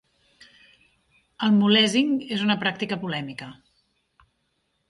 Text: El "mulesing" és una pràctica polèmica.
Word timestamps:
El 1.47 1.53
"mulesing" 1.59 2.17
és 2.39 2.47
una 2.49 2.57
pràctica 2.65 3.01
polèmica. 3.07 3.55